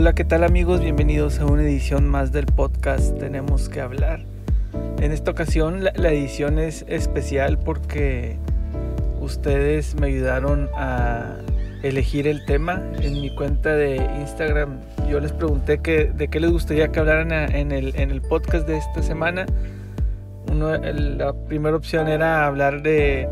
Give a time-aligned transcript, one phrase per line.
[0.00, 0.80] Hola, ¿qué tal amigos?
[0.80, 4.20] Bienvenidos a una edición más del podcast Tenemos que hablar.
[5.00, 8.36] En esta ocasión la, edición es especial porque
[9.20, 11.38] ustedes me ayudaron a
[11.82, 12.80] elegir el tema.
[13.00, 14.78] En mi cuenta de Instagram
[15.10, 18.68] yo les pregunté que, de qué les gustaría que hablaran en el, en el podcast
[18.68, 19.46] de esta semana.
[20.46, 23.28] la primera opción era hablar de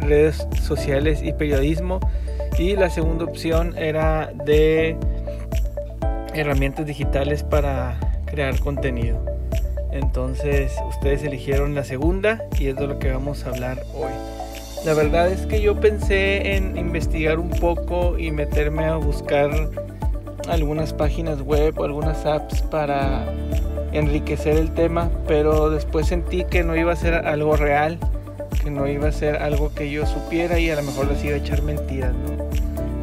[0.00, 2.00] redes sociales y periodismo
[2.58, 4.96] y la segunda opción era de
[6.34, 9.24] herramientas digitales para crear contenido.
[9.92, 14.12] Entonces ustedes eligieron la segunda y es de lo que vamos a hablar hoy.
[14.84, 19.50] La verdad es que yo pensé en investigar un poco y meterme a buscar
[20.48, 23.24] algunas páginas web o algunas apps para
[23.92, 27.98] enriquecer el tema, pero después sentí que no iba a ser algo real,
[28.64, 31.34] que no iba a ser algo que yo supiera y a lo mejor les iba
[31.34, 32.12] a echar mentiras,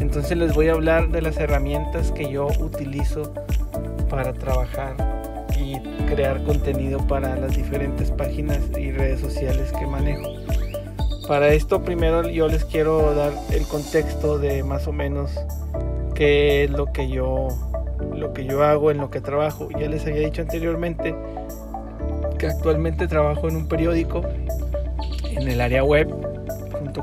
[0.10, 3.32] Entonces les voy a hablar de las herramientas que yo utilizo
[4.10, 4.96] para trabajar
[5.56, 10.28] y crear contenido para las diferentes páginas y redes sociales que manejo.
[11.28, 15.30] Para esto primero yo les quiero dar el contexto de más o menos
[16.16, 17.50] qué es lo que yo
[18.12, 19.70] lo que yo hago en lo que trabajo.
[19.80, 21.14] Ya les había dicho anteriormente
[22.40, 24.24] que actualmente trabajo en un periódico
[25.30, 26.29] en el área web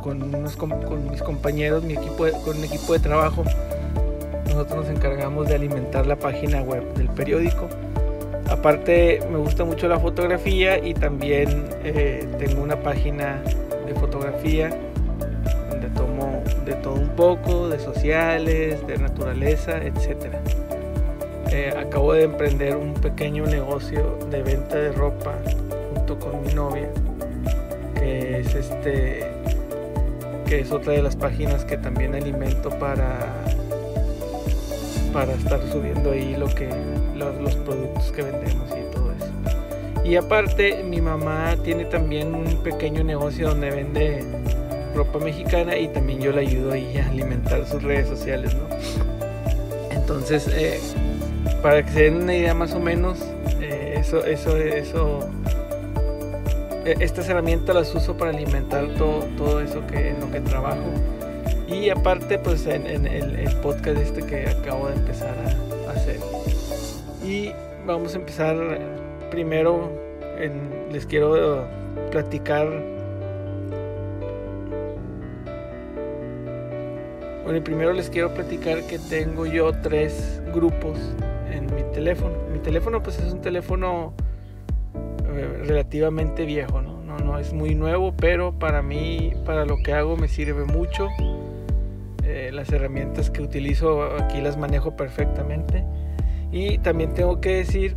[0.01, 3.45] con, unos, con mis compañeros, mi equipo con un equipo de trabajo.
[4.47, 7.69] Nosotros nos encargamos de alimentar la página web del periódico.
[8.49, 13.43] Aparte me gusta mucho la fotografía y también eh, tengo una página
[13.87, 14.71] de fotografía
[15.69, 20.37] donde tomo de todo un poco, de sociales, de naturaleza, etc.
[21.51, 25.35] Eh, acabo de emprender un pequeño negocio de venta de ropa
[25.95, 26.89] junto con mi novia,
[27.95, 29.36] que es este
[30.47, 33.45] que es otra de las páginas que también alimento para
[35.13, 36.69] para estar subiendo ahí lo que
[37.15, 40.05] los, productos que vendemos y todo eso.
[40.05, 44.25] Y aparte, mi mamá tiene también un pequeño negocio donde vende
[44.95, 48.67] ropa mexicana y también yo le ayudo ahí a alimentar sus redes sociales, ¿no?
[49.91, 50.79] Entonces, eh,
[51.63, 53.19] para que se den una idea más o menos,
[53.61, 55.21] eh, eso, eso, eso,
[56.87, 60.85] estas herramientas las uso para alimentar todo, todo eso que, en lo que trabajo.
[61.69, 65.35] Y aparte, pues en, el, podcast este que acabo de empezar
[65.89, 66.21] a hacer.
[67.25, 67.51] Y
[67.87, 68.57] vamos a empezar
[69.31, 69.91] primero,
[70.93, 71.67] les quiero
[72.11, 72.69] platicar
[77.47, 80.99] Bueno, primero les quiero platicar que tengo yo tres grupos
[81.49, 82.35] en mi teléfono.
[82.53, 84.36] Mi teléfono pues es un teléfono eh,
[85.37, 87.03] relativamente viejo, ¿no?
[87.03, 87.19] ¿no?
[87.19, 91.09] No es muy nuevo, pero para mí, para lo que hago me sirve mucho.
[92.25, 95.85] Eh, las herramientas que utilizo aquí las manejo perfectamente.
[96.51, 97.97] Y también tengo que decir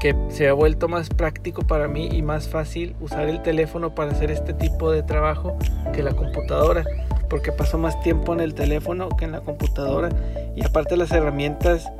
[0.00, 4.12] que se ha vuelto más práctico para mí y más fácil usar el teléfono para
[4.12, 5.58] hacer este tipo de trabajo
[5.92, 6.84] que la computadora
[7.28, 10.08] porque paso más tiempo en el teléfono que en la computadora
[10.56, 11.90] y aparte las herramientas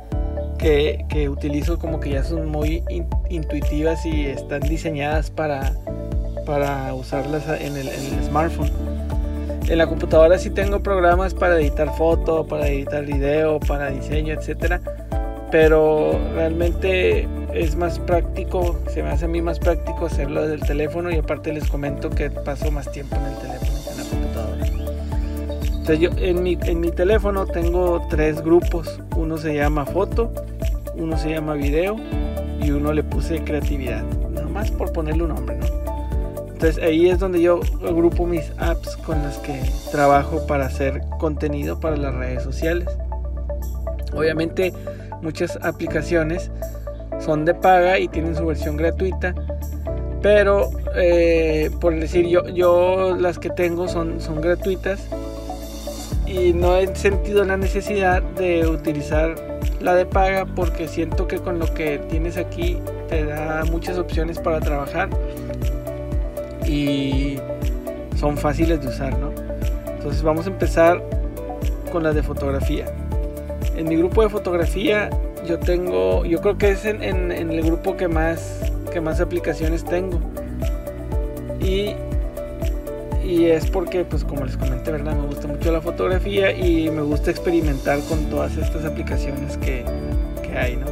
[0.59, 2.83] que, utilizo como que ya son muy
[3.29, 5.73] intuitivas y están diseñadas para,
[6.45, 7.89] para usarlas en el,
[8.23, 8.69] smartphone.
[9.67, 14.81] En la computadora sí tengo programas para editar foto, para editar video, para diseño, etcétera,
[15.51, 20.61] pero realmente es más práctico, se me hace a mí más práctico hacerlo desde el
[20.61, 23.58] teléfono y aparte les comento que paso más tiempo en el teléfono
[25.97, 28.99] yo en mi, en mi teléfono tengo tres grupos.
[29.15, 30.31] Uno se llama foto,
[30.95, 31.95] uno se llama video
[32.61, 34.03] y uno le puse creatividad.
[34.29, 35.65] Nomás por ponerle un nombre, ¿no?
[36.51, 39.61] Entonces ahí es donde yo agrupo mis apps con las que
[39.91, 42.87] trabajo para hacer contenido para las redes sociales.
[44.13, 44.73] Obviamente
[45.21, 46.51] muchas aplicaciones
[47.19, 49.33] son de paga y tienen su versión gratuita.
[50.21, 55.07] Pero eh, por decir yo, las que tengo son gratuitas
[56.29, 59.35] y no he sentido la necesidad de utilizar
[59.81, 62.77] la de paga porque siento que con lo que tienes aquí
[63.07, 65.09] te da muchas opciones para trabajar
[66.67, 67.37] y
[68.15, 69.31] son fáciles de usar, ¿no?
[69.91, 71.03] Entonces vamos a empezar
[71.91, 72.85] con las de fotografía.
[73.75, 75.09] En mi grupo de fotografía
[75.47, 78.59] yo tengo, yo creo que es en, en el grupo que más,
[78.93, 80.19] que más aplicaciones tengo.
[81.59, 81.95] Y
[83.29, 85.15] y es porque, pues como les comenté, ¿verdad?
[85.15, 89.85] Me gusta mucho la fotografía y me gusta experimentar con todas estas aplicaciones que,
[90.41, 90.87] que hay, ¿no?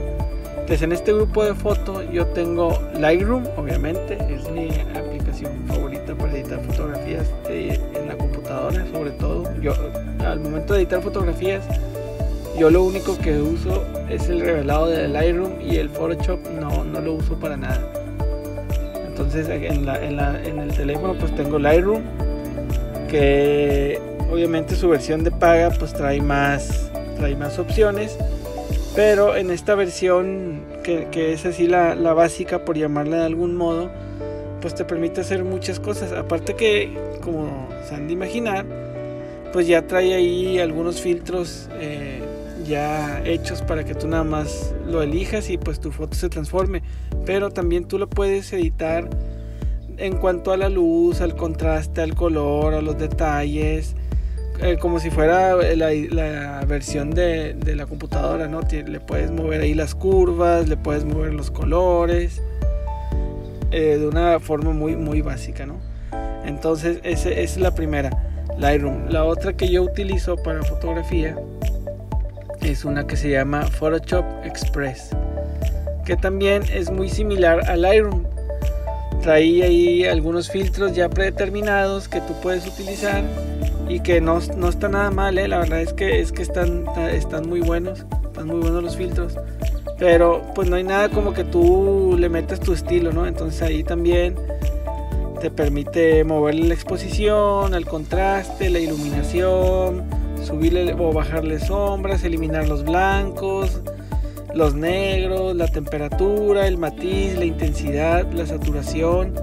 [0.51, 6.31] Entonces en este grupo de fotos yo tengo Lightroom, obviamente, es mi aplicación favorita para
[6.33, 9.59] editar fotografías en la computadora, sobre todo.
[9.59, 9.73] Yo
[10.23, 11.63] al momento de editar fotografías
[12.59, 17.01] Yo lo único que uso es el revelado del Lightroom y el Photoshop no, no
[17.01, 17.81] lo uso para nada.
[19.07, 22.03] Entonces en, la, en, la, en el teléfono pues tengo Lightroom
[23.07, 23.99] que
[24.31, 28.17] obviamente su versión de paga pues trae más, trae más opciones.
[28.95, 33.91] Pero en esta versión que, es así la, la básica por llamarla de algún modo,
[34.61, 36.11] pues te permite hacer muchas cosas.
[36.13, 38.65] Aparte que, como se han de imaginar,
[39.53, 42.21] pues ya trae ahí algunos filtros eh,
[42.65, 46.81] ya hechos para que tú nada más lo elijas y pues tu foto se transforme.
[47.25, 49.09] Pero también tú lo puedes editar
[49.97, 53.95] en cuanto a la luz, al contraste, al color, a los detalles.
[54.61, 58.61] Eh, como si fuera la, versión de, la computadora, ¿no?
[58.61, 62.41] Le puedes mover ahí las curvas, le puedes mover los colores.
[63.71, 65.75] Eh, de una forma muy, muy básica, ¿no?
[66.45, 68.09] Entonces, esa es la primera,
[68.57, 69.09] Lightroom.
[69.09, 71.37] La otra que yo utilizo para fotografía
[72.61, 75.09] es una que se llama Photoshop Express,
[76.05, 78.23] que también es muy similar a Lightroom.
[79.27, 83.25] Trae ahí algunos filtros ya predeterminados que tú puedes utilizar
[83.89, 85.49] y que no, no está nada mal, ¿eh?
[85.49, 89.35] la verdad es que, es que están, están muy buenos, están muy buenos los filtros
[89.99, 93.27] pero pues no hay nada como que tú le metes tu estilo, ¿no?
[93.27, 94.35] Entonces ahí también
[95.41, 100.05] te permite moverle la exposición, el contraste, la iluminación,
[100.41, 103.81] subirle o bajarle sombras, eliminar los blancos,
[104.53, 109.33] los negros, la temperatura, el matiz, la intensidad, la saturación,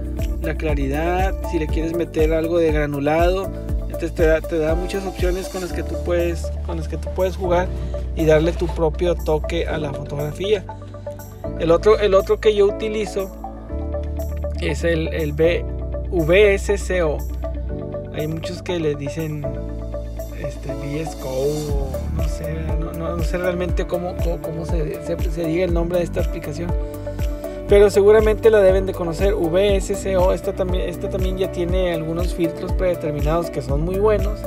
[0.42, 3.50] la claridad, si le quieres meter algo de granulado,
[3.84, 6.96] entonces te da, te da muchas opciones con las que tú puedes, con las que
[6.96, 7.68] tú puedes jugar
[8.16, 10.64] y darle tu propio toque a la fotografía.
[11.58, 13.30] El otro, el otro que yo utilizo
[14.60, 17.18] es el, el VSCO.
[18.14, 19.44] Hay muchos que le dicen
[20.44, 22.92] este, VSCO, no sé, no,
[23.22, 26.72] sé realmente cómo, cómo, se, se, diga el nombre de esta aplicación.
[27.68, 29.34] Pero seguramente la deben de conocer.
[29.34, 34.40] VSCO, esta también, esta también ya tiene algunos filtros predeterminados que son muy buenos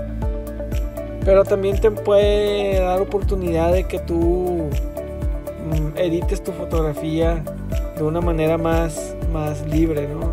[1.28, 4.70] pero también te puede dar oportunidad de que tú
[5.70, 7.44] mm, edites tu fotografía
[7.98, 10.31] de una manera más, más libre, ¿no?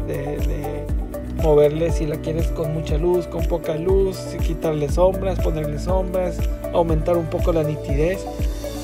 [1.45, 6.39] Moverle si la quieres con mucha luz, con poca luz, quitarle sombras, ponerle sombras,
[6.73, 8.25] aumentar un poco la nitidez.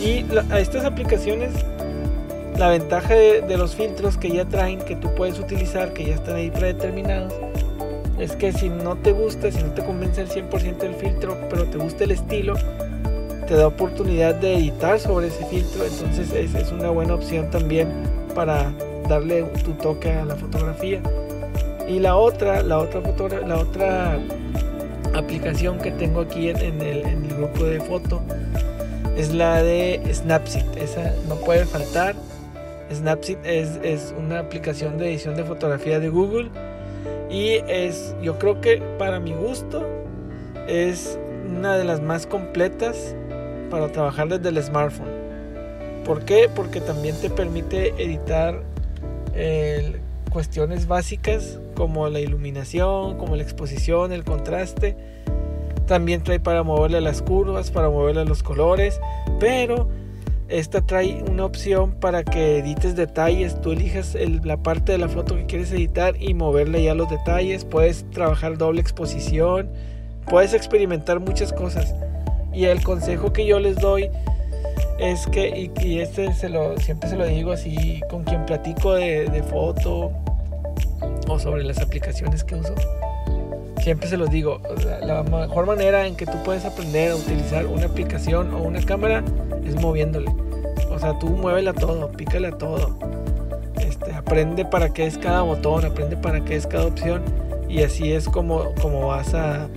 [0.00, 1.52] Y a estas aplicaciones,
[2.58, 6.14] la ventaja de, de los filtros que ya traen, que tú puedes utilizar, que ya
[6.14, 7.32] están ahí predeterminados,
[8.18, 11.64] es que si no te gusta, si no te convence el 100% el filtro, pero
[11.64, 12.54] te gusta el estilo,
[13.48, 17.88] te da oportunidad de editar sobre ese filtro, entonces es, es una buena opción también
[18.34, 18.72] para
[19.08, 21.00] darle tu toque a la fotografía.
[21.90, 23.00] Y la otra, la otra,
[23.40, 24.16] la otra
[25.12, 27.02] aplicación que tengo aquí en, el,
[27.36, 28.22] grupo de foto
[29.16, 30.78] es la de Snapseed.
[30.78, 32.14] Esa no puede faltar.
[32.94, 36.50] Snapseed es, es una aplicación de edición de fotografía de Google
[37.28, 39.84] y es, yo creo que para mi gusto,
[40.68, 43.16] es una de las más completas
[43.68, 45.10] para trabajar desde el smartphone.
[46.04, 46.48] ¿Por qué?
[46.54, 48.62] Porque también te permite editar
[50.30, 54.98] cuestiones básicas como la iluminación, como la exposición, el contraste.
[55.86, 59.00] También trae para moverle las curvas, para moverle los colores,
[59.38, 59.88] pero
[60.50, 63.58] esta trae una opción para que edites detalles.
[63.62, 67.64] Tú elijas la parte de la foto que quieres editar y moverle ya los detalles.
[67.64, 69.70] Puedes trabajar doble exposición.
[70.28, 71.94] Puedes experimentar muchas cosas.
[72.52, 74.10] Y el consejo que yo les doy
[74.98, 79.30] es que, y, este se lo, siempre se lo digo así con quien platico de,
[79.30, 80.12] de foto
[81.38, 82.74] sobre las aplicaciones que uso
[83.80, 84.60] siempre se los digo,
[85.02, 89.24] la mejor manera en que tú puedes aprender a utilizar una aplicación o una cámara
[89.64, 90.30] es moviéndole.
[90.90, 92.98] O sea, tú muévela todo, pícale a todo.
[93.80, 97.22] Este, aprende para qué es cada botón, aprende para qué es cada opción.
[97.68, 99.68] Y así es como, como vas a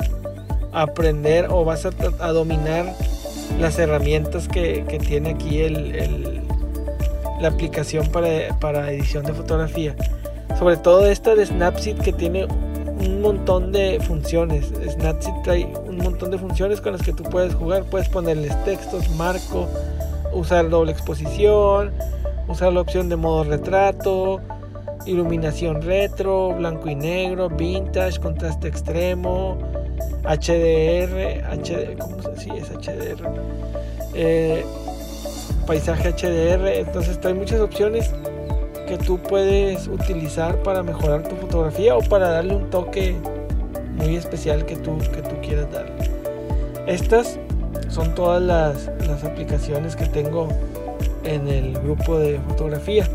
[0.74, 1.92] aprender o vas a,
[2.32, 2.94] dominar
[3.60, 6.42] las herramientas que, tiene aquí el,
[7.40, 9.96] la aplicación para, para edición de fotografía.
[10.58, 14.68] Sobre todo esta de Snapseed que tiene un montón de funciones.
[14.68, 17.84] Snapseed trae un montón de funciones con las que tú puedes jugar.
[17.86, 19.68] Puedes ponerles textos, marco,
[20.32, 21.92] usar doble exposición,
[22.48, 24.40] usar la opción de modo retrato,
[25.06, 29.58] iluminación retro, blanco y negro, vintage, contraste extremo,
[30.24, 33.30] HDR, HD, ¿cómo se sí, HDR?
[34.14, 34.66] Eh,
[35.66, 38.12] paisaje HDR, entonces hay muchas opciones
[38.98, 43.16] tú puedes utilizar para mejorar tu fotografía o para darle un toque
[43.96, 45.94] muy especial que tú, que tú quieras darle.
[46.88, 47.40] Estas
[47.90, 50.48] son todas las, las aplicaciones que tengo
[51.24, 53.08] en el grupo de fotografía.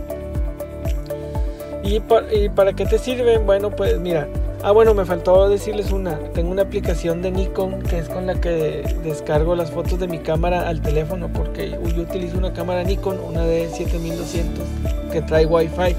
[1.82, 3.46] ¿Y, ¿Y para qué te sirven?
[3.46, 4.28] Bueno, pues mira,
[4.60, 6.18] Ah, bueno, me faltó decirles una.
[6.34, 10.18] Tengo una aplicación de Nikon que es con la que descargo las fotos de mi
[10.18, 14.64] cámara al teléfono porque yo utilizo una cámara Nikon, una de 7200
[15.12, 15.94] que trae Wi-Fi.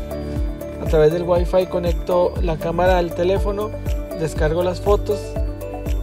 [0.82, 3.72] A través del Wi-Fi conecto la cámara al teléfono,
[4.20, 5.22] descargo las fotos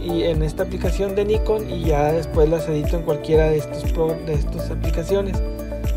[0.01, 3.83] y en esta aplicación de Nikon y ya después las edito en cualquiera de estos
[4.25, 5.37] de estas aplicaciones.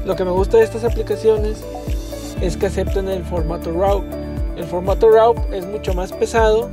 [0.05, 1.65] Lo que me gusta de estas aplicaciones
[2.43, 4.05] es que aceptan el formato RAW
[4.61, 6.69] el formato RAW es mucho más pesado,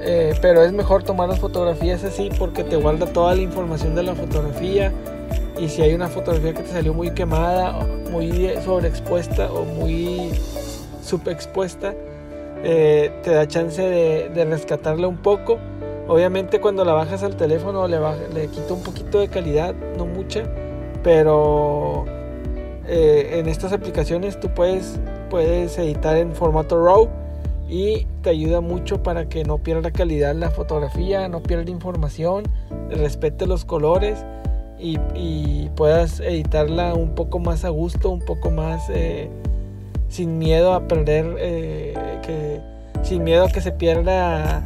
[0.00, 4.02] eh, pero es mejor tomar las fotografías así porque te guarda toda la información de
[4.02, 4.90] la fotografía
[5.58, 7.72] y si hay una fotografía que te salió muy quemada,
[8.10, 10.30] muy sobreexpuesta o muy
[11.02, 11.94] subexpuesta,
[12.64, 15.58] eh, te da chance de, rescatarla un poco.
[16.08, 17.98] Obviamente cuando la bajas al teléfono le,
[18.32, 20.42] le quita un poquito de calidad, no mucha,
[21.02, 22.06] pero
[22.86, 24.98] eh, en estas aplicaciones tú puedes
[25.34, 27.08] puedes editar en formato RAW
[27.68, 32.44] y te ayuda mucho para que no pierda calidad la fotografía, no pierda información,
[32.88, 34.24] respete los colores
[34.78, 34.96] y,
[35.74, 39.28] puedas editarla un poco más a gusto, un poco más eh,
[40.08, 42.60] sin miedo a perder, eh, que,
[43.02, 44.62] sin miedo a que se pierda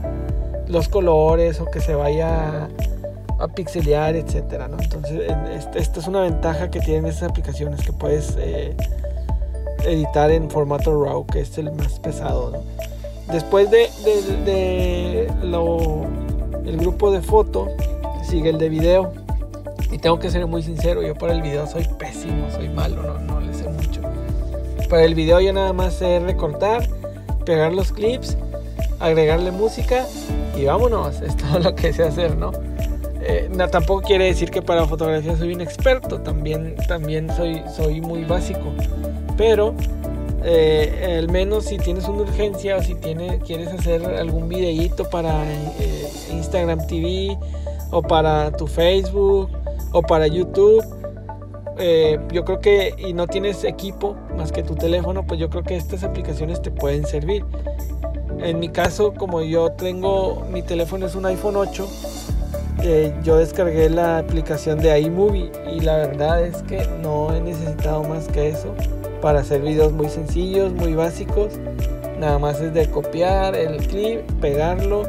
[0.68, 2.68] los colores o que se vaya
[3.38, 5.32] a pixelear, etcétera, Entonces,
[5.76, 8.76] esta es una ventaja que tienen estas aplicaciones que puedes eh,
[9.84, 12.62] editar en formato RAW, que es el más pesado.
[13.32, 16.06] Después de, lo,
[16.64, 17.68] el grupo de foto,
[18.22, 19.12] sigue el de video.
[19.90, 23.18] Y tengo que ser muy sincero, yo para el video soy pésimo, soy malo, no,
[23.18, 24.02] no le sé mucho.
[24.90, 26.86] Para el video yo nada más sé recortar,
[27.46, 28.36] pegar los clips,
[29.00, 30.06] agregarle música
[30.56, 32.52] y vámonos, es todo lo que sé hacer, ¿no?
[33.58, 38.24] No, tampoco quiere decir que para fotografía soy un experto, también, también soy, soy muy
[38.24, 38.72] básico
[39.38, 39.72] pero
[40.44, 46.08] eh, al menos si tienes una urgencia o si quieres hacer algún videíto para eh,
[46.32, 47.38] Instagram TV
[47.90, 49.48] o para tu Facebook
[49.92, 50.84] o para YouTube,
[51.78, 55.62] eh, yo creo que y no tienes equipo más que tu teléfono, pues yo creo
[55.62, 57.44] que estas aplicaciones te pueden servir.
[58.40, 61.88] En mi caso, como yo tengo, mi teléfono es un iPhone 8,
[63.22, 68.28] yo descargué la aplicación de iMovie y la verdad es que no he necesitado más
[68.28, 68.74] que eso
[69.20, 71.58] para hacer videos muy sencillos, muy básicos.
[72.18, 75.02] Nada más es de copiar el clip, pegarlo,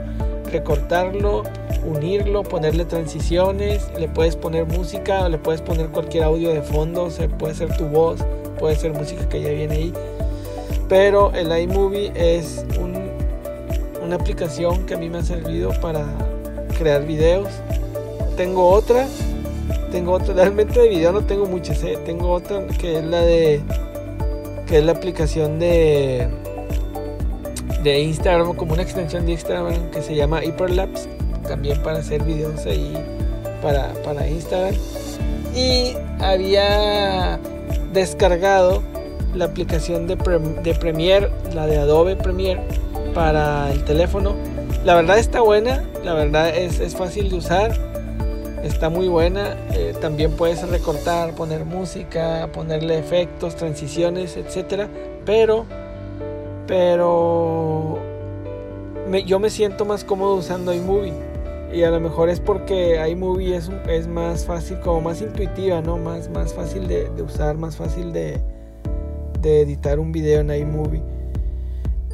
[0.52, 1.44] recortarlo,
[1.86, 7.30] unirlo, ponerle transiciones, le puedes poner música, le puedes poner cualquier audio de fondo, se
[7.30, 8.20] puede ser tu voz,
[8.60, 9.94] puede ser música que ya viene ahí.
[10.88, 12.66] Pero el iMovie es
[14.04, 16.06] una aplicación que a mí me ha servido para
[16.80, 17.50] crear videos.
[18.38, 19.06] Tengo otra,
[19.92, 21.98] tengo otra, realmente de video no tengo muchas, ¿eh?
[22.06, 23.62] tengo otra que es la de
[24.66, 26.28] que es la aplicación de,
[27.84, 31.10] de Instagram, como una extensión de Instagram que se llama Hyperlapse,
[31.48, 32.94] también para hacer videos ahí
[33.62, 34.76] para, para Instagram.
[35.56, 37.40] Y había
[37.92, 38.84] descargado
[39.34, 40.16] la aplicación de,
[40.64, 42.62] de Premiere, la de Adobe Premiere,
[43.14, 44.36] para el teléfono.
[44.84, 47.90] La verdad está buena, la verdad es, es fácil de usar
[48.64, 49.58] está muy buena.
[49.74, 54.90] Eh, también puedes recortar, poner música, ponerle efectos, transiciones, etcétera.
[55.26, 55.66] Pero,
[56.68, 58.00] pero
[59.26, 61.14] yo me siento más cómodo usando iMovie.
[61.72, 65.98] Y a lo mejor es porque iMovie es, es más fácil, como más intuitiva, ¿no?
[65.98, 68.40] Más, más fácil de, usar, más fácil de,
[69.40, 71.04] de, editar un video en iMovie.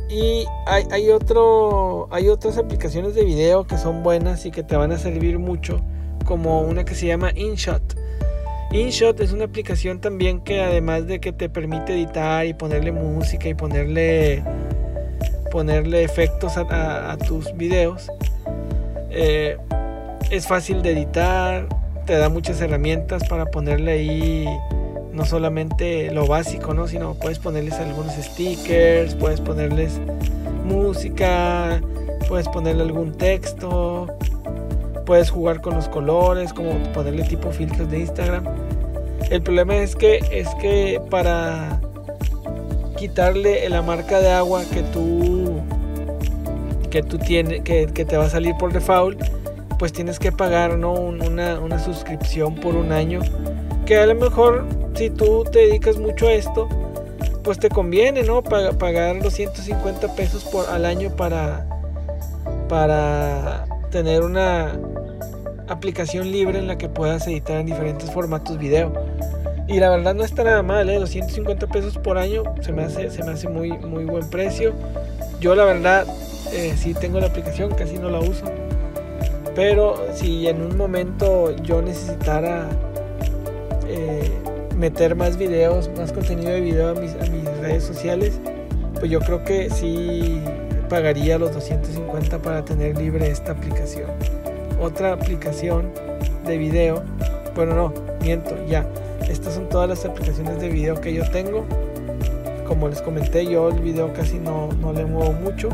[0.09, 4.75] Y hay, hay, otro, hay otras aplicaciones de video que son buenas y que te
[4.75, 5.81] van a servir mucho
[6.25, 7.95] como una que se llama InShot.
[8.71, 13.47] InShot es una aplicación también que además de que te permite editar y ponerle música
[13.47, 14.43] y ponerle
[15.51, 18.11] ponerle efectos a, tus videos,
[19.09, 19.55] eh,
[20.29, 21.69] es fácil de editar,
[22.05, 24.45] te da muchas herramientas para ponerle ahí
[25.15, 26.87] no solamente lo básico, ¿no?
[26.87, 29.99] sino puedes ponerles algunos stickers, puedes ponerles
[30.65, 31.81] música,
[32.27, 34.07] puedes ponerle algún texto,
[35.05, 38.43] puedes jugar con los colores, como ponerle tipo filtros de Instagram.
[39.29, 41.79] El problema es que es que para
[42.97, 45.61] quitarle la marca de agua que tú
[46.89, 49.21] que tú tienes que, te va a salir por default,
[49.79, 50.93] pues tienes que pagar ¿no?
[50.93, 53.19] una, una suscripción por un año.
[53.85, 54.65] Que a lo mejor
[54.95, 56.67] si tú te dedicas mucho a esto,
[57.43, 58.43] pues te conviene, ¿no?
[58.43, 61.67] Pagar los 150 pesos por, al año para,
[62.67, 64.79] para tener una,
[65.67, 68.93] aplicación libre en la que puedas editar en diferentes formatos video.
[69.67, 70.99] Y la verdad no está nada mal, ¿eh?
[70.99, 74.73] 250 pesos por año se me hace, se me hace muy, muy buen precio.
[75.39, 76.05] Yo la verdad
[76.51, 78.45] eh, sí tengo la aplicación, casi no la uso.
[79.55, 82.67] Pero si en un momento yo necesitara
[83.87, 84.29] eh,
[84.77, 88.39] meter más videos, más contenido de video a mis, a mis redes sociales,
[88.99, 90.41] pues yo creo que sí
[90.89, 94.09] pagaría los 250 para tener libre esta aplicación.
[94.79, 95.91] Otra aplicación
[96.45, 97.03] de video,
[97.55, 98.87] bueno no, miento, ya.
[99.29, 101.65] Estas son todas las aplicaciones de video que yo tengo.
[102.67, 105.69] Como les comenté, yo el video casi no, no le muevo mucho,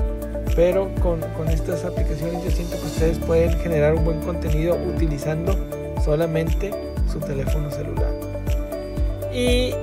[0.56, 5.56] pero con, con estas aplicaciones yo siento que ustedes pueden generar un buen contenido utilizando
[6.04, 6.72] solamente
[7.12, 8.31] su teléfono celular.
[9.34, 9.74] Y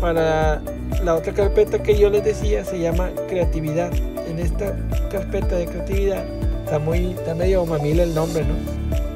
[0.00, 0.60] para
[1.04, 3.90] la otra carpeta que yo les decía se llama creatividad.
[4.28, 4.76] En esta
[5.10, 6.24] carpeta de creatividad
[6.64, 8.54] está muy, está medio mamila el nombre, ¿no?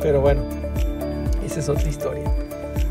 [0.00, 0.43] Pero bueno,
[1.45, 2.25] esa es otra historia.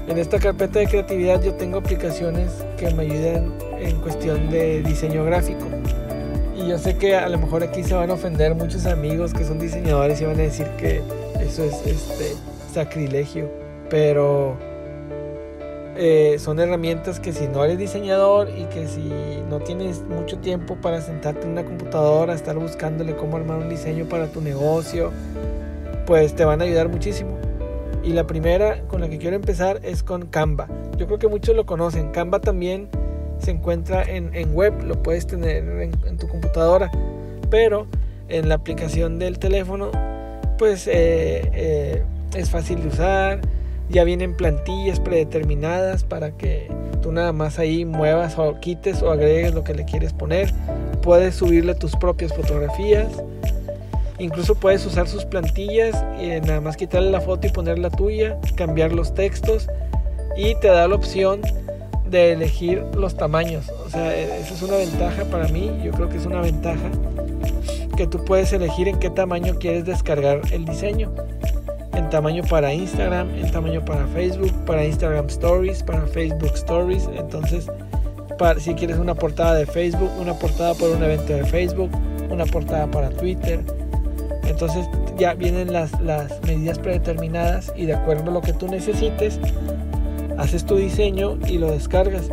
[0.08, 5.24] En esta carpeta de creatividad yo tengo aplicaciones que me ayudan en cuestión de diseño
[5.24, 5.66] gráfico.
[6.58, 9.46] Y yo sé que a lo mejor aquí se van a ofender muchos amigos que
[9.46, 11.02] son diseñadores y van a decir que
[11.40, 12.36] eso es este
[12.74, 13.50] sacrilegio.
[13.90, 14.58] Pero
[16.02, 19.12] eh, son herramientas que si no eres diseñador y que si
[19.50, 24.06] no tienes mucho tiempo para sentarte en una computadora, estar buscándole cómo armar un diseño
[24.06, 25.12] para tu negocio,
[26.06, 27.38] pues te van a ayudar muchísimo.
[28.02, 30.70] Y la primera con la que quiero empezar es con Canva.
[30.98, 32.12] Yo creo que muchos lo conocen.
[32.12, 32.88] Canva también
[33.40, 36.90] se encuentra en, web, lo puedes tener en, tu computadora,
[37.50, 37.88] pero
[38.30, 39.92] en la aplicación del teléfono,
[40.58, 42.04] pues eh, eh,
[42.36, 43.42] es fácil de usar
[43.90, 49.54] ya vienen plantillas predeterminadas para que tú nada más ahí muevas o quites o agregues
[49.54, 50.54] lo que le quieres poner.
[51.02, 53.08] Puedes subirle tus propias fotografías.
[54.20, 58.38] Incluso puedes usar sus plantillas y nada más quitarle la foto y poner la tuya,
[58.56, 59.68] cambiar los textos
[60.38, 61.42] y te da la opción
[62.10, 63.70] de elegir los tamaños.
[63.86, 65.72] O sea, e, esa es una ventaja para mí.
[65.84, 66.92] Yo creo que es una ventaja
[67.96, 71.12] que tú puedes elegir en qué tamaño quieres descargar el diseño
[71.94, 77.10] en tamaño para Instagram, en tamaño para Facebook, para Instagram Stories, para Facebook Stories.
[77.16, 77.68] Entonces,
[78.38, 81.92] para, si quieres una portada de Facebook, una portada por un evento de Facebook,
[82.30, 83.62] una portada para Twitter.
[84.44, 89.40] Entonces ya vienen las, las medidas predeterminadas y de acuerdo a lo que tú necesites,
[90.38, 92.30] haces tu diseño y lo descargas.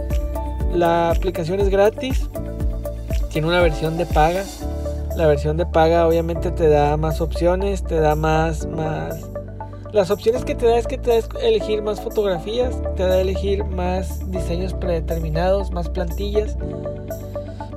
[0.73, 2.29] La aplicación es gratis,
[3.31, 4.45] tiene una versión de paga.
[5.17, 9.31] La versión de paga obviamente te da más opciones, te da más, más
[9.93, 13.65] las opciones que te da es que te da elegir más fotografías, te da elegir
[13.65, 16.57] más diseños predeterminados, más plantillas.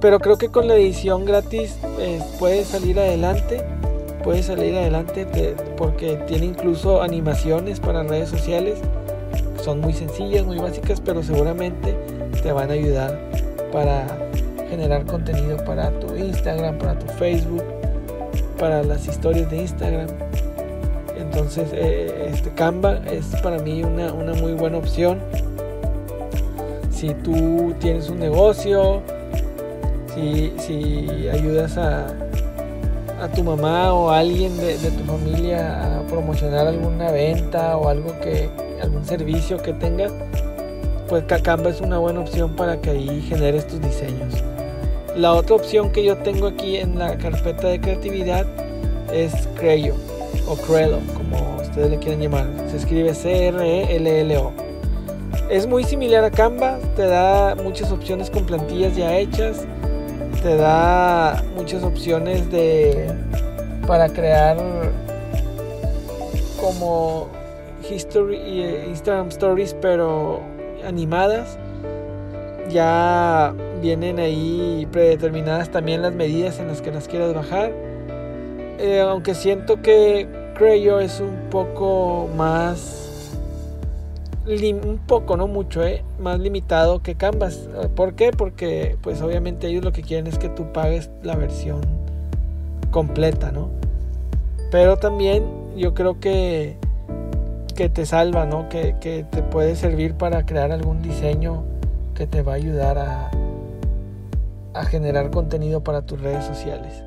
[0.02, 3.62] Pero creo que con la edición gratis eh, puedes salir adelante.
[4.24, 5.26] Puedes salir adelante
[5.78, 8.80] porque tiene incluso animaciones para redes sociales.
[9.64, 11.96] Son muy sencillas, muy básicas, pero seguramente
[12.42, 13.20] te van a ayudar
[13.72, 14.06] para
[14.70, 17.64] generar contenido para tu Instagram, para tu Facebook,
[18.58, 20.29] para las historias de Instagram.
[21.32, 25.20] Entonces, eh, este Canva es para mí una, muy buena opción.
[26.90, 29.04] Si tú tienes un negocio,
[30.16, 32.08] si, ayudas a,
[33.36, 38.50] tu mamá o a alguien de, tu familia a promocionar alguna venta o algo que,
[38.82, 40.12] algún servicio que tengas,
[41.10, 44.34] pues Canva es una buena opción para que ahí generes tus diseños.
[45.16, 48.48] La otra opción que yo tengo aquí en la carpeta de creatividad
[49.14, 49.94] es Creo
[50.50, 51.19] o Crello, como
[51.88, 52.48] le quieren llamar.
[52.70, 54.52] Se escribe C-R-E-L-L-O.
[55.50, 59.66] Es muy similar a Canva, te da muchas opciones con plantillas ya hechas,
[60.42, 63.12] te da muchas opciones de
[63.88, 64.58] para crear
[66.60, 67.28] como
[67.90, 70.42] history Instagram stories pero
[70.86, 71.58] animadas.
[72.70, 77.72] Ya vienen ahí predeterminadas también las medidas en las que las quieras bajar
[78.80, 80.26] eh, aunque siento que
[80.60, 83.00] Creo es un poco más
[84.46, 87.70] un poco, no mucho, eh, más limitado que Canvas.
[87.96, 88.32] ¿Por qué?
[88.32, 91.80] Porque pues obviamente ellos lo que quieren es que tú pagues la versión
[92.92, 93.70] completa, ¿no?
[94.70, 95.46] Pero también
[95.78, 96.76] yo creo que,
[97.74, 98.68] que te salva, ¿no?
[98.68, 101.64] Que, que te puede servir para crear algún diseño
[102.16, 103.32] que te va a ayudar a,
[104.74, 107.02] a generar contenido para tus redes sociales.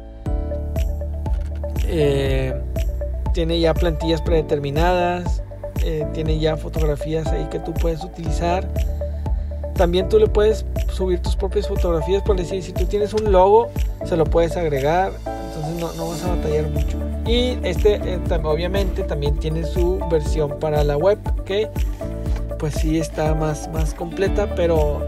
[1.85, 2.59] Eh,
[3.33, 5.43] tiene ya plantillas predeterminadas,
[5.85, 8.69] eh, tiene ya fotografías ahí que tú puedes utilizar.
[9.75, 13.71] También tú le puedes subir tus propias fotografías, por decir, si tú tienes un logo,
[14.05, 16.99] se lo puedes agregar, entonces no, no vas a batallar mucho.
[17.27, 21.69] Y este eh, obviamente también tiene su versión para la web que
[22.59, 25.05] pues sí está más, más completa, pero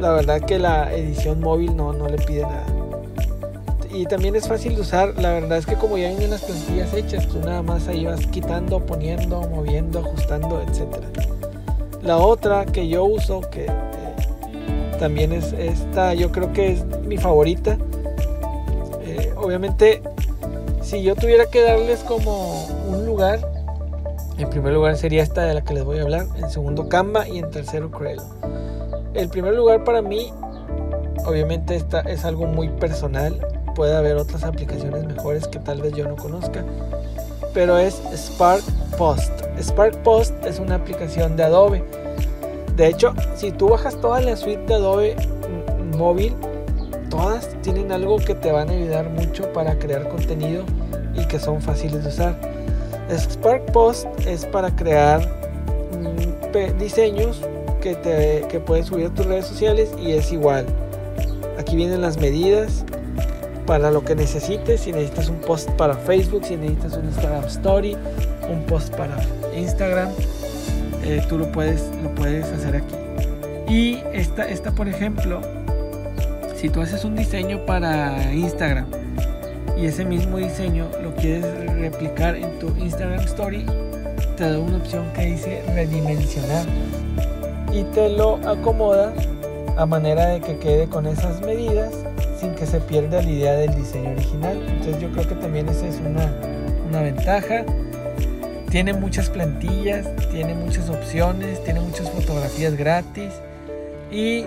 [0.00, 2.64] la verdad que la edición móvil no, no le pide nada.
[3.94, 6.92] Y también es fácil de usar, la verdad es que como ya vienen las plantillas
[6.94, 10.96] hechas, tú nada más ahí vas quitando, poniendo, moviendo, ajustando, etc.
[12.02, 13.70] La otra que yo uso, que eh,
[14.98, 17.78] también es esta, yo creo que es mi favorita.
[19.04, 20.02] Eh, obviamente,
[20.82, 23.38] si yo tuviera que darles como un lugar,
[24.38, 27.28] en primer lugar sería esta de la que les voy a hablar, en segundo Canva
[27.28, 28.24] y en tercero Creo.
[29.14, 30.32] El primer lugar para mí,
[31.26, 36.08] obviamente esta es algo muy personal, puede haber otras aplicaciones mejores que tal vez yo
[36.08, 36.64] no conozca,
[37.52, 38.62] pero es Spark
[38.96, 39.32] Post.
[39.60, 41.84] Spark Post es una aplicación de Adobe.
[42.76, 45.16] De hecho, si tú bajas toda la suite de Adobe
[45.96, 46.34] móvil,
[47.10, 50.64] todas tienen algo que te van a ayudar mucho para crear contenido
[51.14, 52.36] y que son fáciles de usar.
[53.10, 55.20] Spark Post es para crear
[56.00, 57.40] mm, diseños
[57.80, 60.64] que, puedes subir a tus redes sociales y es igual.
[61.58, 62.84] Aquí vienen las medidas
[63.66, 64.82] para lo que necesites.
[64.82, 67.96] Si necesitas un post para Facebook, si necesitas un Instagram Story,
[68.48, 69.16] un post para
[69.56, 70.10] Instagram,
[71.02, 72.94] eh, tú lo puedes, lo puedes hacer aquí.
[73.68, 75.40] Y esta, esta, por ejemplo,
[76.56, 78.86] si tú haces un diseño para Instagram
[79.76, 81.44] y ese mismo diseño lo quieres
[81.78, 83.66] replicar en tu Instagram Story,
[84.36, 86.66] te da una opción que dice redimensionar
[87.72, 89.12] y te lo acomoda
[89.76, 91.92] a manera de que quede con esas medidas
[92.38, 94.62] sin que se pierda la idea del diseño original.
[94.68, 96.32] Entonces yo creo que también esa es una,
[96.88, 97.64] una ventaja.
[98.70, 103.32] Tiene muchas plantillas, tiene muchas opciones, tiene muchas fotografías gratis.
[104.10, 104.44] Y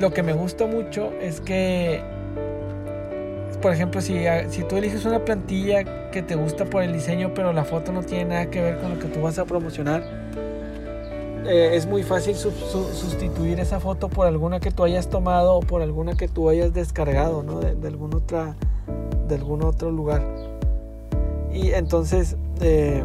[0.00, 2.00] lo que me gusta mucho es que,
[3.60, 7.52] por ejemplo, si, si tú eliges una plantilla que te gusta por el diseño, pero
[7.52, 10.21] la foto no tiene nada que ver con lo que tú vas a promocionar,
[11.44, 15.82] eh, es muy fácil sustituir esa foto por alguna que tú hayas tomado o por
[15.82, 17.60] alguna que tú hayas descargado ¿no?
[17.60, 18.54] de, algún otra,
[19.28, 20.22] de algún otro lugar.
[21.52, 23.04] Y entonces eh,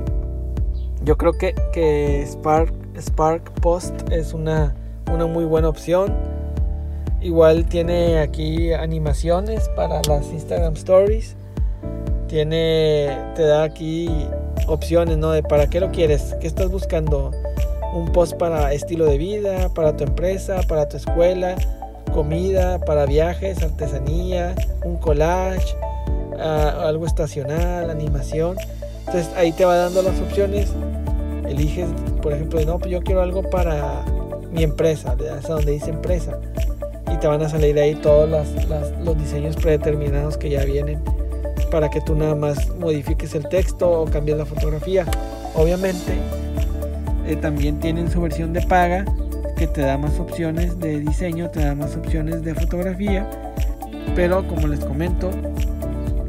[1.04, 4.76] yo creo que, que Spark, Spark Post es una,
[5.12, 6.14] una muy buena opción.
[7.22, 11.36] Igual tiene aquí animaciones para las Instagram Stories.
[12.28, 14.10] Tiene, te da aquí
[14.68, 15.32] opciones, ¿no?
[15.32, 17.32] De para qué lo quieres, qué estás buscando
[17.94, 21.56] un post para estilo de vida, para tu empresa, para tu escuela,
[22.14, 25.76] comida, para viajes, artesanía, un collage,
[26.40, 28.58] ah, algo estacional, animación.
[29.00, 30.72] Entonces ahí te va dando las opciones.
[31.48, 31.88] Eliges,
[32.22, 34.04] por ejemplo, no, pues yo quiero algo para
[34.52, 36.38] mi empresa, le das donde dice empresa.
[37.12, 41.02] Y te van a salir ahí todos los diseños predeterminados que ya vienen
[41.72, 45.06] para que tú nada más modifiques el texto o cambies la fotografía.
[45.56, 46.14] Obviamente
[47.28, 49.06] eh, también tienen su versión de paga
[49.56, 53.30] que te da más opciones de diseño, te da más opciones de fotografía.
[54.16, 55.30] Pero como les comento,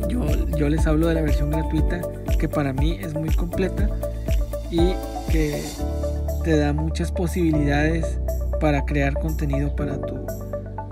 [0.09, 0.25] yo,
[0.57, 2.01] yo les hablo de la versión gratuita
[2.39, 3.89] que para mí es muy completa
[4.71, 4.95] y
[5.31, 5.63] que
[6.45, 8.19] te da muchas posibilidades
[8.61, 10.27] para crear contenido para tu,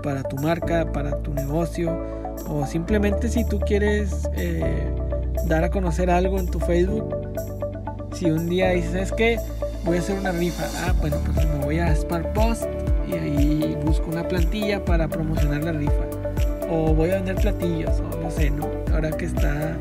[0.03, 1.97] para tu marca, para tu negocio
[2.49, 4.87] o simplemente si tú quieres eh,
[5.45, 7.15] dar a conocer algo en tu Facebook.
[8.13, 9.39] Si un día dices, es que
[9.87, 10.65] voy a hacer una rifa.
[10.85, 12.65] Ah, bueno, pues me voy a Spark Post
[13.07, 16.03] y ahí busco una plantilla para promocionar la rifa.
[16.69, 18.69] O voy a vender platillos, o no sé, ¿no?
[18.93, 19.77] Ahora que está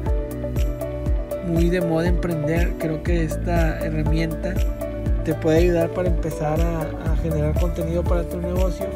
[1.49, 4.55] muy de moda emprender, creo que esta herramienta
[5.25, 8.87] te puede ayudar para empezar a, generar contenido para tu negocio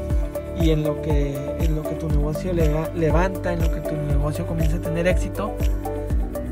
[0.60, 4.46] y en lo que en lo que tu negocio levanta, en lo que tu negocio
[4.46, 5.52] comienza a tener éxito,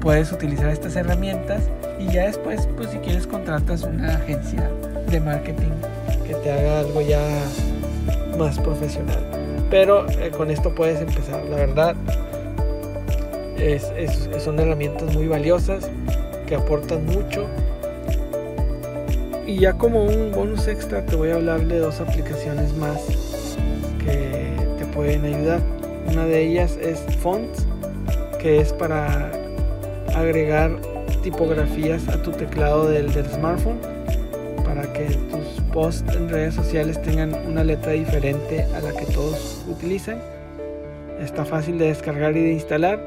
[0.00, 4.70] puedes utilizar estas herramientas y ya después, pues si quieres contratas una agencia
[5.10, 5.72] de marketing
[6.26, 7.20] que te haga algo ya
[8.38, 9.24] más profesional.
[9.70, 11.96] Pero eh, con esto puedes empezar, la verdad.
[13.58, 13.90] Es,
[14.38, 15.90] son herramientas muy valiosas
[16.46, 17.46] que aportan mucho.
[19.46, 23.00] Y ya como un bonus extra te voy a hablar de dos aplicaciones más
[24.04, 25.60] que te pueden ayudar.
[26.12, 27.66] Una de ellas es Fonts,
[28.40, 29.30] que es para
[30.14, 30.70] agregar
[31.22, 33.78] tipografías a tu teclado del, smartphone
[34.64, 39.64] para que tus posts en redes sociales tengan una letra diferente a la que todos
[39.68, 40.18] utilizan.
[41.20, 43.00] Está fácil de descargar y de instalar.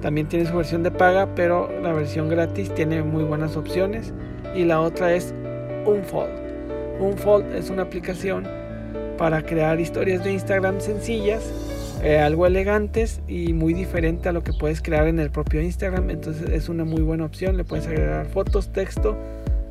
[0.00, 4.12] También tiene su versión de paga, pero la versión gratis tiene muy buenas opciones.
[4.54, 5.34] Y la otra es
[5.86, 6.32] Unfold.
[7.00, 8.46] Unfold es una aplicación
[9.18, 11.42] para crear historias de Instagram sencillas
[12.04, 16.10] eh, algo elegantes y muy diferente a lo que puedes crear en el propio Instagram.
[16.10, 17.56] Entonces es una muy buena opción.
[17.56, 19.16] Le puedes agregar fotos, texto.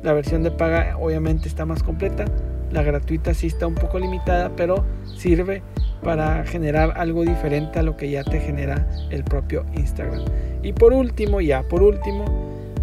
[0.02, 2.24] La versión de paga obviamente está más completa.
[2.72, 4.84] La gratuita sí está un poco limitada, pero
[5.16, 5.62] sirve
[6.02, 10.24] para generar algo diferente a lo que ya te genera el propio Instagram.
[10.64, 12.24] Y por último, ya por último,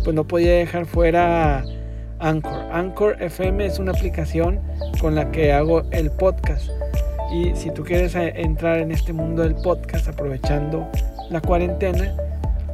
[0.02, 1.66] pues no podía dejar fuera
[2.20, 2.72] Anchor.
[2.72, 4.62] Anchor FM es una aplicación
[5.02, 6.70] con la que hago el podcast.
[7.32, 10.88] Y si tú quieres eh, entrar en este mundo del podcast aprovechando
[11.30, 12.14] la cuarentena,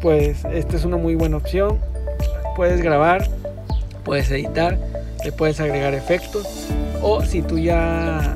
[0.02, 1.78] pues esta es una muy buena opción.
[2.56, 3.28] Puedes grabar,
[4.04, 4.80] puedes editar,
[5.24, 6.68] le puedes agregar efectos.
[7.04, 8.36] O si tú ya,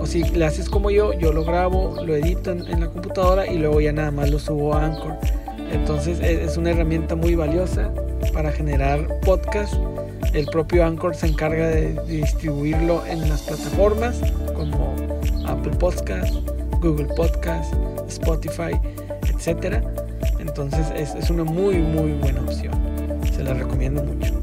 [0.00, 3.58] o si le haces como yo, yo lo grabo, lo edito en, la computadora y
[3.58, 5.18] luego ya nada más lo subo a Anchor.
[5.72, 7.90] Entonces e, es una herramienta muy valiosa
[8.32, 9.74] para generar podcast.
[10.32, 14.20] El propio Anchor se encarga de distribuirlo en las plataformas
[14.54, 14.94] como
[15.50, 16.34] Apple Podcast,
[16.80, 17.74] Google Podcast,
[18.08, 18.78] Spotify,
[19.22, 19.82] etc.
[20.38, 22.74] Entonces es, una muy muy buena opción.
[23.32, 24.34] Se la recomiendo mucho.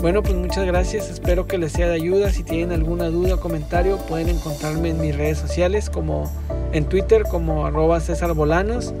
[0.00, 1.10] Bueno, pues muchas gracias.
[1.10, 2.30] Espero que les sea de ayuda.
[2.30, 6.30] Si tienen alguna duda o comentario, pueden encontrarme en mis redes sociales como
[6.72, 8.94] en Twitter como arroba César Bolanos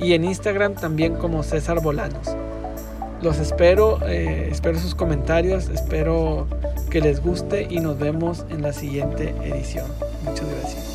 [0.00, 2.36] y en Instagram también como César Bolanos.
[3.22, 6.46] Los espero, eh, espero sus comentarios, espero
[6.90, 9.86] que les guste y nos vemos en la siguiente edición.
[10.24, 10.93] Muchas gracias.